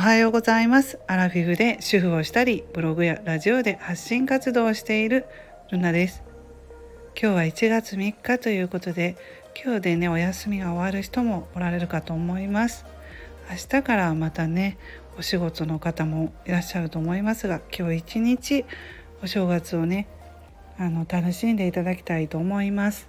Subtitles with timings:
[0.00, 0.98] はようございます。
[1.08, 5.26] アラフィフで主婦をしたりブログやラジオで発信活動をしている
[5.70, 6.22] ルナです。
[7.20, 9.18] 今日は1月3日ということで
[9.62, 12.86] 今日でねお休みが終わる人もおられるかと思います。
[13.50, 14.78] 明日からまたね
[15.18, 18.64] お仕事の方もいらっしゃると思いますが今日一日
[19.22, 20.08] お正月をね
[20.78, 23.06] あの楽しんでいただきたいと思います。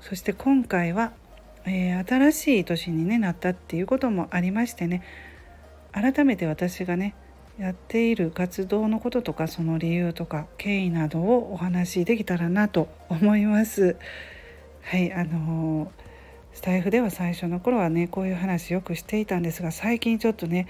[0.00, 1.12] そして今回は、
[1.66, 5.04] えー、新しい年に、ね、なったっていうこともありましてね
[5.94, 7.14] 改めて私がね
[7.56, 13.96] やっている活動のこととかその理由とか経緯などをお話しできたらなと思います。
[14.82, 15.90] はいあの
[16.52, 20.66] スタイフでは最初の頃はねこういう話よくしていたんですが最近ちょっとね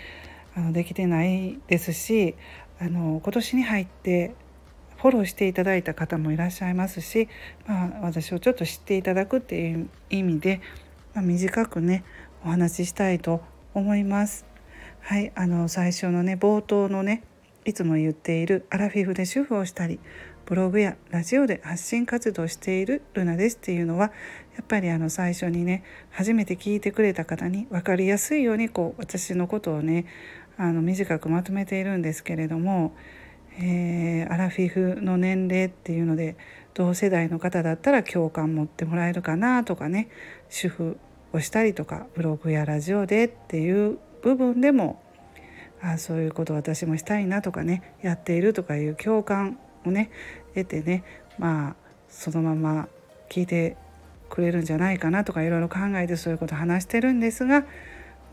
[0.54, 2.34] あのできてないですし
[2.78, 4.34] あの今年に入って
[4.98, 7.28] フォローしていただいた方もいらっしゃいますし、
[7.66, 10.60] まあ、私をちょっと知っていただくっていう意味で、
[11.14, 12.04] まあ、短くね
[12.44, 13.42] お話ししたいと
[13.74, 14.53] 思います。
[15.06, 17.24] はいあの最初のね冒頭のね
[17.66, 20.00] いつも言っているアラフィフで主婦をしたり
[20.46, 24.12] ブログやラジオで発信活動しているルナですっていうのは
[24.56, 30.06] やっぱりあの最初にね初めて聞いてくれた方に分かりやすいようにこう私のことをね
[30.56, 32.96] あの短くまとめているんですけれども、
[33.58, 36.34] えー、アラフィフの年齢っていうので
[36.72, 40.08] 同世代の方だったら共感持ってもらえるかなとかね
[40.48, 40.98] 主婦
[41.34, 45.02] をしたりとかブログやラジオでっていう部分でも
[45.82, 50.10] あそういうこと私もしたいなとかねやっているとかいう共感をね
[50.54, 51.04] 得てね
[51.38, 51.76] まあ
[52.08, 52.88] そのまま
[53.28, 53.76] 聞いて
[54.30, 57.66] くれるんじゃないかなとかいろいろ考えてそういうこと話してるんですが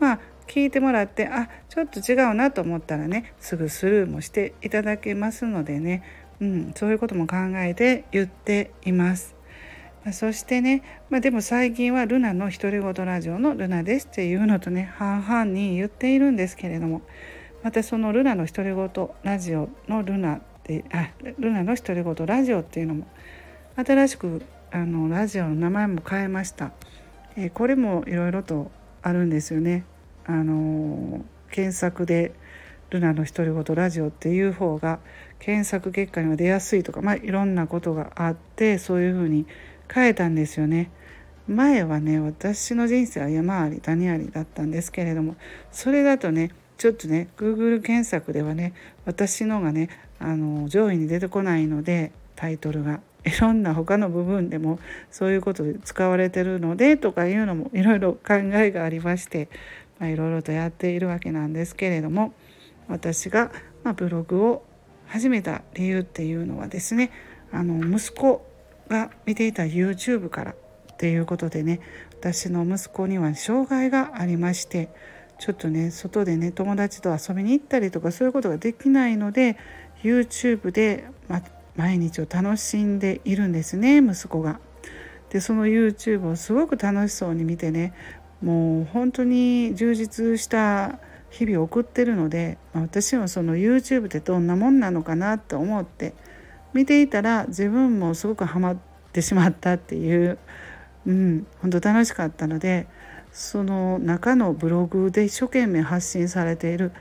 [0.00, 6.02] まあ聞いてもらってあちょっと違うなと思ったらねすぐスルーもしていただけますのでね、
[6.40, 9.41] うん、そういうことも考えて言っています。
[10.10, 17.02] そしてね、まあ、でも最近はルナの独り言ラジオのルナですっていうのとね半々に言っているんですけれども
[17.62, 23.06] またそのルナの独り言ラジオのルナってあルナの独り言ラジオっていうのも
[23.76, 24.42] 新しく
[24.72, 26.72] あのラジオの名前も変えました、
[27.36, 29.84] えー、これもいろいろとあるんですよね。
[30.24, 32.32] あの検索で
[32.90, 35.00] ルナの独り言ラジオっていう方が
[35.38, 39.46] 検索結果には出やすいとかまあいろんなことがあってそういうふうに
[39.92, 40.90] 変えたんですよね。
[41.48, 45.34] 前はね私の人生は山あり谷ありだったんですけれども
[45.72, 49.88] それだとねちょっとね Google 検索ではね私のがね
[50.20, 54.78] あの上位に出てこないのでタイトルがいろんな他の部分でも
[55.10, 59.48] そういうことで使われてるのでとかいうのもいろいろ考えがありまして
[60.00, 62.32] いろいろとやっているわけなんですけれども
[62.88, 63.52] 私が、
[63.84, 64.64] ま、ブログを
[65.06, 67.10] 始めた理由っていうのはですね
[67.52, 68.44] あの息子
[68.88, 71.80] が見ていた YouTube からっていうことでね
[72.20, 74.88] 私の息子には障害がありまして
[75.38, 79.56] ちょっとね外でね友達と遊びに行ったりとかそういうことができないので
[80.02, 81.42] YouTube で、ま、
[81.74, 84.60] 毎日を楽しんでいるんですね息子が。
[85.30, 87.94] でその YouTube をすごく楽しそうに見てね
[88.42, 90.98] もう本当に充実した
[91.30, 96.14] 日々を送ってるのでまあ私はその YouTube ってどんなもんなのかなと思って
[96.72, 98.76] 見ていたら自分もすごくハマっ
[99.12, 100.38] てしまったっていう、
[101.06, 102.86] うん、本当楽しかったので
[103.32, 106.92] その中のブログで一生懸命発信されている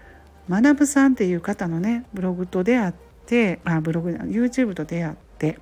[0.49, 2.93] 学さんっていう方のねブログと出会っ
[3.25, 5.59] てあブログ YouTube と出会って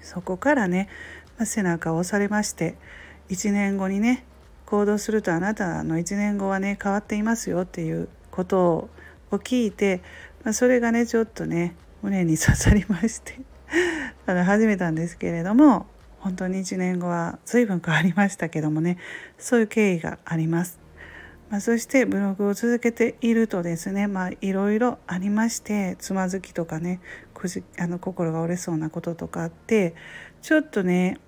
[0.00, 0.90] そこからね、
[1.44, 2.76] 背中を押されまして
[3.30, 4.24] 1年後にね
[4.66, 8.90] 行動するとあなたの1年後はね変わっていますよっていうこと
[9.30, 10.02] を聞いて、
[10.44, 13.40] まあ、それがねちょっとね胸に刺さりまして
[14.26, 15.86] あの始めたんですけれども
[16.20, 18.98] 本当に1年後は随分変わりましたけどもね
[19.38, 20.78] そういう経緯があります。
[21.50, 27.00] まあ、そしてブログを続けているとですねまあいろいろありましてつまずきとかね
[27.32, 29.94] くじあの心が折れそうなこととかあって
[30.42, 31.18] ちょっとね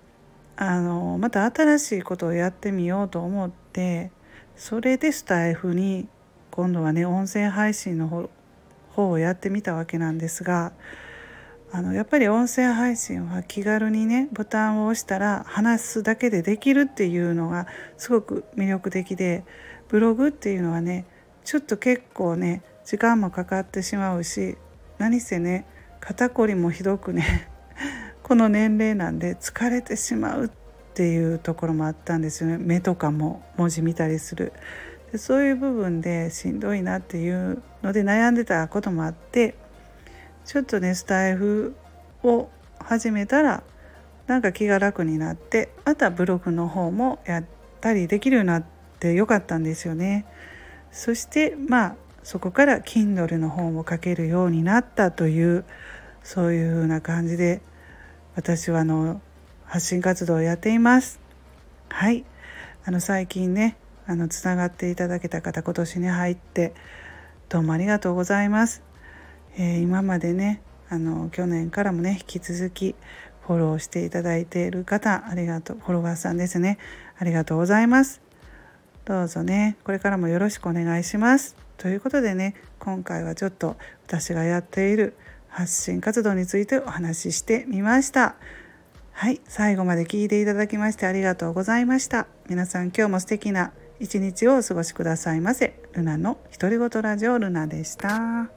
[0.57, 4.11] あのまた新しいことをやってみようと思って
[4.55, 6.07] それでスタイフに
[6.51, 8.29] 今度はね音声配信の方
[8.97, 10.73] 方をやってみたわけなんですが
[11.71, 17.67] あのやっぱり音声配信は気軽にねボタンを押したら話すだけでできるっていうのが
[17.97, 19.43] すごく魅力的で
[19.89, 21.05] ブログっていうのはね
[21.43, 24.57] ちょっと結構ね時間もかかってしまうし
[24.97, 25.65] 何せね
[25.99, 27.49] 肩こりもひどくね
[28.23, 30.49] この年齢なんで疲れてしまうっ
[30.95, 32.57] ていうところもあったんですよね。
[32.57, 34.51] 目とかも文字見たりする。
[35.17, 39.55] そういう部分でしんどいなっていうので悩んでたこともあって
[40.45, 41.75] ちょっとねスタイフ
[42.23, 42.49] を
[42.79, 43.63] 始めたら
[44.27, 47.45] なんか気が楽になってまたブログの方もやっ
[47.81, 48.63] たりできるようになっ
[48.99, 50.25] てよかったんですよね。
[50.91, 55.63] そしてまあそこから Kindle の本を書けるようになったという
[56.23, 57.61] そういうふうな感じで
[58.35, 59.21] 私はあの
[59.65, 61.19] 発信活動をやっています。
[61.89, 62.25] はい
[62.85, 66.73] あの最近ねあのつながっていただけた方今年に入って
[67.49, 68.81] どうもありがとうございます。
[69.57, 72.95] えー、今までねあの去年からもね引き続き
[73.41, 76.77] フォローしていただいている方ありがとうフォロワーさんですね。
[77.17, 78.21] ありがとうございます。
[79.03, 81.55] どうぞねこれからもよろしくお願いします。
[81.77, 83.75] ということでね今回はちょっと
[84.05, 85.15] 私がやっている
[85.49, 88.35] 発信活動についてお話ししてみました。
[89.11, 92.27] はい最後まで聞いていただきましてありがとうございました。
[92.47, 95.79] 皆さん今日も素敵な一日をお過ごしくださいませ。
[95.93, 98.56] ルナの独り言ラジオルナでした。